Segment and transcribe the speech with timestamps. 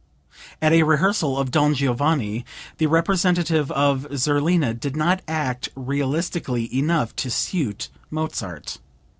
[0.63, 2.43] (At a rehearsal of "Don Giovanni"
[2.79, 8.79] the representative of Zerlina did not act realistically enough to suit Mozart.